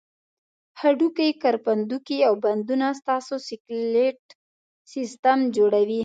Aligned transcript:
هډوکي، 0.81 1.29
کرپندوکي 1.43 2.17
او 2.27 2.33
بندونه 2.45 2.87
ستاسې 2.99 3.35
سکلېټ 3.47 4.21
سیستم 4.93 5.39
جوړوي. 5.55 5.99